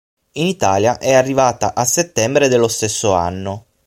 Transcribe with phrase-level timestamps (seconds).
[0.31, 3.65] In Italia è arrivata a settembre dello stesso anno.